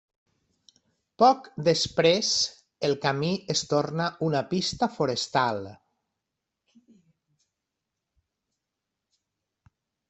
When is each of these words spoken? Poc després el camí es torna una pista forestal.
Poc 1.23 1.49
després 1.67 2.31
el 2.89 2.95
camí 3.03 3.29
es 3.55 3.61
torna 3.75 4.07
una 4.29 4.41
pista 4.55 4.89
forestal. 4.97 5.63